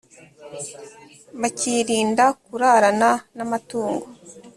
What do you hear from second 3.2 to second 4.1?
n amatungo